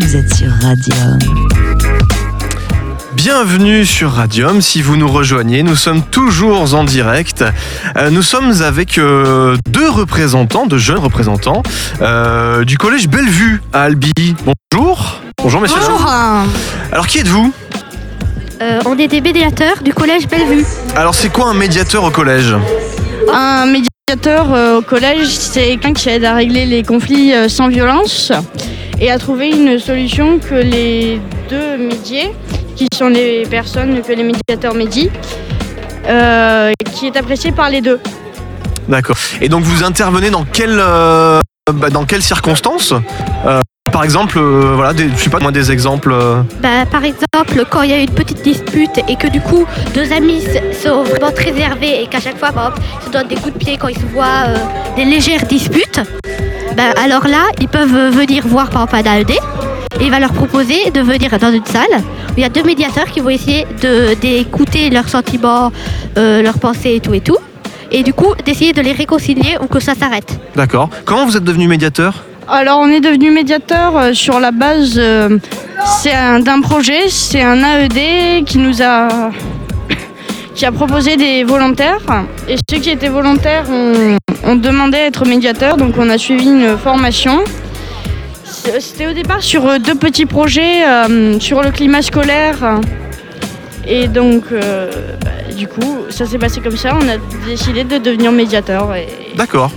[0.00, 1.18] vous êtes sur Radium.
[3.12, 7.44] Bienvenue sur Radium, si vous nous rejoignez, nous sommes toujours en direct.
[7.98, 11.62] Euh, nous sommes avec euh, deux représentants, deux jeunes représentants
[12.00, 14.12] euh, du collège Bellevue à Albi.
[14.72, 15.20] Bonjour.
[15.42, 15.76] Bonjour messieurs.
[15.78, 16.10] Bonjour.
[16.90, 17.52] Alors qui êtes-vous?
[18.62, 20.64] Euh, on est des médiateurs du collège Bellevue.
[20.96, 22.54] Alors c'est quoi un médiateur au collège?
[23.30, 27.68] Un médiateur euh, au collège, c'est quelqu'un qui aide à régler les conflits euh, sans
[27.68, 28.32] violence
[29.00, 32.32] et à trouver une solution que les deux médiés,
[32.74, 35.10] qui sont les personnes que les médiateurs médient,
[36.06, 38.00] euh, qui est apprécié par les deux.
[38.88, 39.18] D'accord.
[39.42, 42.94] Et donc vous intervenez dans quelles bah, quelles circonstances
[43.98, 46.12] Par exemple, euh, voilà, des, je sais pas moi des exemples.
[46.12, 49.64] euh, Bah, par exemple, quand il y a une petite dispute et que du coup
[49.92, 53.10] deux amis s- sont vraiment très énervés et qu'à chaque fois, par exemple, ils se
[53.10, 54.56] donnent des coups de pied quand ils se voient euh,
[54.94, 56.00] des légères disputes,
[56.76, 60.20] bah, alors là, ils peuvent euh, venir voir par exemple un AED et il va
[60.20, 63.30] leur proposer de venir dans une salle où il y a deux médiateurs qui vont
[63.30, 65.72] essayer de- d'écouter leurs sentiments,
[66.16, 67.38] euh, leurs pensées et tout et tout.
[67.90, 70.38] Et du coup, d'essayer de les réconcilier ou que ça s'arrête.
[70.54, 70.88] D'accord.
[71.04, 72.14] Comment vous êtes devenu médiateur?
[72.50, 75.38] Alors on est devenu médiateur euh, sur la base euh,
[76.04, 79.30] d'un projet, c'est un AED qui nous a
[80.72, 86.08] proposé des volontaires et ceux qui étaient volontaires ont, demandé à être médiateurs donc on
[86.08, 87.40] a suivi une formation.
[88.44, 90.84] C'était au départ sur euh, deux petits projets
[91.40, 92.80] sur le climat scolaire
[93.86, 98.32] et donc bah, du coup ça s'est passé comme ça, on a décidé de devenir
[98.32, 98.94] médiateur
[99.36, 99.70] D'accord.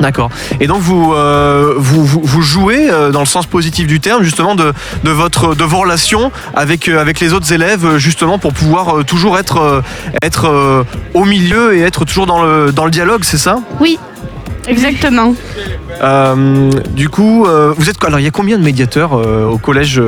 [0.00, 0.30] D'accord.
[0.60, 4.22] Et donc vous, euh, vous, vous, vous jouez euh, dans le sens positif du terme
[4.22, 4.72] justement de,
[5.04, 9.38] de, votre, de vos relations avec, euh, avec les autres élèves justement pour pouvoir toujours
[9.38, 9.82] être,
[10.22, 10.84] être
[11.14, 13.60] au milieu et être toujours dans le, dans le dialogue, c'est ça?
[13.80, 13.98] Oui,
[14.66, 15.34] exactement.
[16.94, 20.00] Du coup, vous êtes alors il y a combien de médiateurs au collège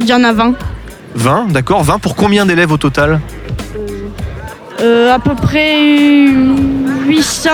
[0.00, 0.54] Il y en a 20.
[1.14, 3.20] 20, d'accord 20 pour combien d'élèves au total?
[4.82, 5.76] Euh, à peu près
[7.06, 7.50] 800,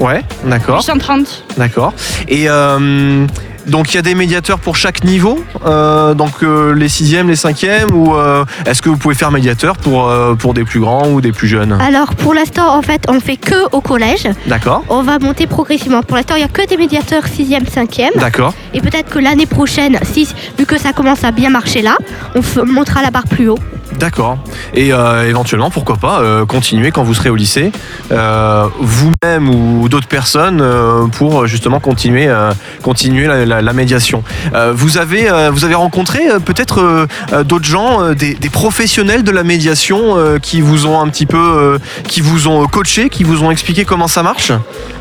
[0.00, 0.76] Ouais, d'accord.
[0.76, 1.44] 830.
[1.56, 1.92] D'accord.
[2.28, 3.26] Et euh,
[3.66, 7.36] donc il y a des médiateurs pour chaque niveau, euh, donc euh, les sixièmes, les
[7.36, 11.08] cinquièmes, ou euh, est-ce que vous pouvez faire médiateur pour, euh, pour des plus grands
[11.08, 11.72] ou des plus jeunes?
[11.80, 14.28] Alors pour l'instant, en fait, on fait que au collège.
[14.46, 14.84] D'accord.
[14.88, 16.02] On va monter progressivement.
[16.02, 18.16] Pour l'instant, il n'y a que des médiateurs 6e, 5e.
[18.18, 18.54] D'accord.
[18.74, 20.28] Et peut-être que l'année prochaine, si,
[20.58, 21.96] vu que ça commence à bien marcher là,
[22.34, 23.58] on montera la barre plus haut.
[23.92, 24.38] D'accord.
[24.74, 27.72] Et euh, éventuellement, pourquoi pas, euh, continuer quand vous serez au lycée,
[28.12, 30.62] euh, vous-même ou d'autres personnes,
[31.12, 32.28] pour justement continuer,
[32.82, 34.22] continuer la, médiation.
[34.72, 37.06] Vous, avez, vous avez rencontré peut-être
[37.44, 42.48] d'autres gens, des, professionnels de la médiation qui vous ont un petit peu, qui vous
[42.48, 44.52] ont coaché, qui vous ont expliqué comment ça marche?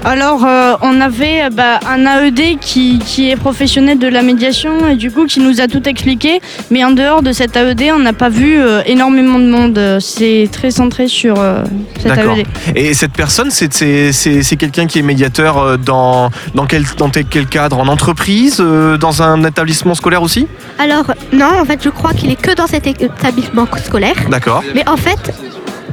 [0.04, 0.46] Alors,
[0.82, 5.26] on avait bah, un AED qui, qui est professionnel de la médiation et du coup
[5.26, 6.42] qui nous a tout expliqué.
[6.72, 9.98] Mais en dehors de cet AED, on n'a pas vu énormément de monde.
[10.00, 11.64] C'est très centré sur euh,
[11.98, 12.38] cet D'accord.
[12.38, 12.48] AED.
[12.76, 16.84] Et cette personne, c'est c'est- c'est- c'est quelqu'un qui est médiateur euh, dans, dans, quel,
[16.98, 17.78] dans quel cadre?
[17.80, 20.48] En entreprise euh, Dans un établissement scolaire aussi?
[20.80, 24.16] Alors, non, en fait, je crois qu'il est que dans cet établissement scolaire.
[24.30, 24.64] D'accord.
[24.74, 25.34] Mais en fait,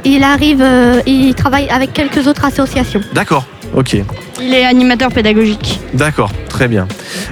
[0.04, 3.00] il arrive, euh, il travaille avec quelques autres associations.
[3.14, 3.44] D'accord.
[3.74, 3.96] Ok.
[4.40, 5.80] Il est animateur pédagogique.
[5.94, 6.30] D'accord.
[6.48, 6.86] Très bien.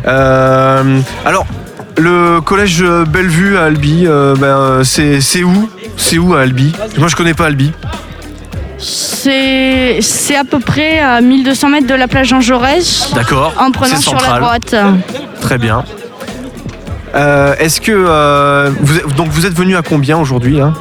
[0.06, 1.46] Euh, alors,
[2.00, 5.68] le collège Bellevue à Albi, euh, ben, euh, c'est c'est où?
[5.96, 6.72] C'est où à Albi?
[6.98, 7.72] Moi, je connais pas Albi.
[8.78, 13.52] C'est c'est à peu près à 1200 mètres de la plage Jean Jaurès D'accord.
[13.58, 14.40] en prenant C'est sur la central.
[14.40, 14.74] droite.
[15.40, 15.84] Très bien.
[17.14, 20.72] Euh, Est-ce que euh, vous, êtes- donc vous êtes venu à combien aujourd'hui hein?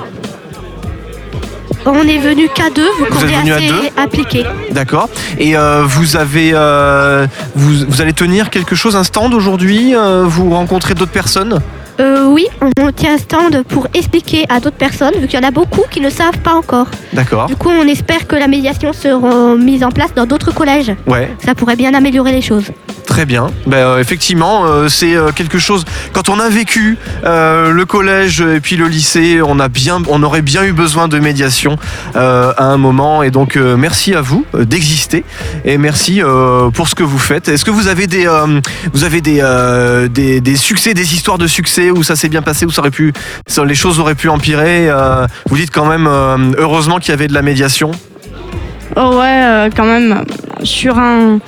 [1.86, 4.46] On est venu qu'à deux, êtes est venu à assez deux impliqués.
[4.72, 5.10] D'accord.
[5.38, 7.26] Et euh, vous avez, euh,
[7.56, 11.60] vous, vous allez tenir quelque chose, un stand aujourd'hui euh, Vous rencontrez d'autres personnes?
[12.00, 12.48] Oui,
[12.80, 15.84] on tient un stand pour expliquer à d'autres personnes, vu qu'il y en a beaucoup
[15.90, 16.88] qui ne savent pas encore.
[17.12, 17.48] D'accord.
[17.48, 20.94] Du coup, on espère que la médiation sera mise en place dans d'autres collèges.
[21.08, 21.30] Ouais.
[21.44, 22.72] Ça pourrait bien améliorer les choses.
[23.20, 23.52] Très bien.
[23.68, 25.84] Ben, euh, effectivement, euh, c'est euh, quelque chose.
[26.14, 30.42] Quand on a vécu le collège et puis le lycée, on a bien, on aurait
[30.42, 31.76] bien eu besoin de médiation
[32.16, 33.22] à un moment.
[33.22, 35.26] Et donc, merci à vous d'exister
[35.66, 36.22] et merci
[36.74, 37.50] pour ce que vous faites.
[37.50, 38.26] Est-ce que vous avez des,
[38.94, 39.42] vous avez des,
[40.10, 43.12] des, succès, des histoires de succès où ça s'est bien passé, où ça aurait pu,
[43.66, 44.90] les choses auraient pu empirer
[45.50, 46.08] Vous dites quand même
[46.58, 47.92] heureusement qu'il y avait de la médiation.
[48.96, 50.24] Oh ouais, quand même.
[50.64, 51.40] Sur un,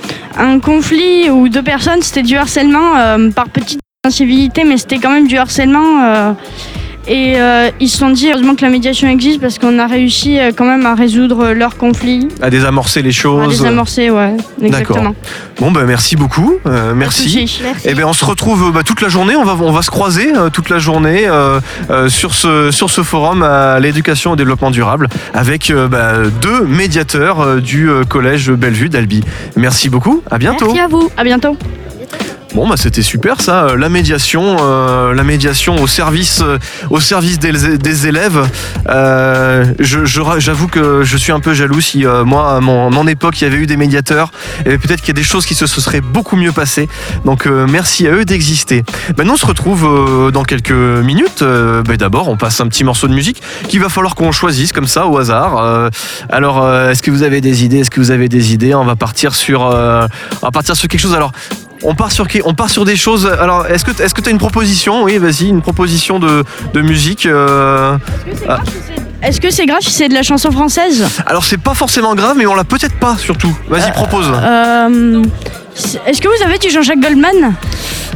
[0.60, 5.28] conflit où deux personnes, c'était du harcèlement euh, par petite incivilité, mais c'était quand même
[5.28, 6.34] du harcèlement.
[7.08, 10.38] Et euh, ils se sont dit heureusement que la médiation existe parce qu'on a réussi
[10.38, 13.60] euh, quand même à résoudre leurs conflits, À désamorcer les à choses.
[13.60, 15.14] les amorcer, ouais, exactement.
[15.58, 16.54] Bon, bah, merci beaucoup.
[16.66, 17.48] euh, merci.
[17.62, 17.82] Merci.
[17.84, 19.34] Eh bien, on se retrouve bah, toute la journée.
[19.34, 21.28] On va, on va se croiser toute la journée
[22.08, 27.60] sur, ce, sur ce forum à l'éducation et au développement durable avec bah, deux médiateurs
[27.60, 29.22] du collège Bellevue d'Albi.
[29.56, 30.22] Merci beaucoup.
[30.30, 30.66] À bientôt.
[30.66, 31.10] Merci à vous.
[31.16, 31.56] À bientôt.
[32.54, 33.64] Bon, bah, c'était super ça.
[33.64, 36.58] euh, La médiation, euh, la médiation au service, euh,
[36.90, 38.46] au service des, des élèves.
[38.90, 41.80] Euh, je- je J'avoue que je suis un peu jaloux.
[41.80, 44.30] Si euh, moi, à mon, mon époque, il y avait eu des médiateurs,
[44.66, 46.88] et peut-être qu'il y a des choses qui se, se seraient beaucoup mieux passées.
[47.24, 48.84] Donc, euh, merci à eux d'exister.
[49.16, 51.42] Ben, on se retrouve dans quelques minutes.
[51.42, 54.86] Ben, D'abord, on passe un petit morceau de musique qu'il va falloir qu'on choisisse comme
[54.86, 55.90] ça au hasard.
[56.28, 57.78] Alors, est-ce que vous avez des idées?
[57.80, 58.74] Est-ce que vous avez des idées?
[58.74, 59.66] On va partir sur, on
[60.46, 61.14] va partir sur quelque chose.
[61.14, 61.32] Alors.
[61.84, 63.26] On part sur qui On part sur des choses.
[63.40, 65.02] Alors, est-ce que est-ce que tu as une proposition?
[65.02, 66.44] Oui, vas-y, une proposition de,
[66.74, 67.26] de musique.
[67.26, 67.96] euh.
[69.22, 71.04] Est-ce que c'est grave si c'est de la chanson française?
[71.26, 73.56] Alors, c'est pas forcément grave, mais on l'a peut-être pas surtout.
[73.68, 74.26] Vas-y, propose.
[74.32, 75.22] Euh,
[76.06, 77.54] Est-ce que vous avez du Jean-Jacques Goldman?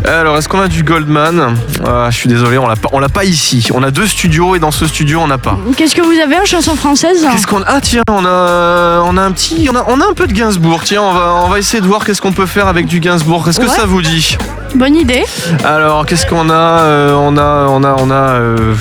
[0.04, 3.08] Alors, est-ce qu'on a du Goldman Ah, Je suis désolé, on l'a pas, on l'a
[3.08, 3.68] pas ici.
[3.74, 5.58] On a deux studios et dans ce studio, on n'a pas.
[5.76, 9.22] Qu'est-ce que vous avez en chanson française Qu'est-ce qu'on Ah tiens, on a on a
[9.22, 10.82] un petit on a, on a un peu de Gainsbourg.
[10.84, 13.48] Tiens, on va on va essayer de voir qu'est-ce qu'on peut faire avec du Gainsbourg.
[13.48, 13.70] Est-ce que Ouais.
[13.74, 14.36] ça vous dit
[14.76, 15.24] Bonne idée.
[15.64, 18.14] Alors, qu'est-ce qu'on a Euh, On a, on a, on a.
[18.14, 18.74] euh,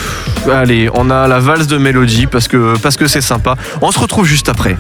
[0.54, 3.56] allez, on a la valse de mélodie parce que parce que c'est sympa.
[3.82, 4.78] On se retrouve juste après.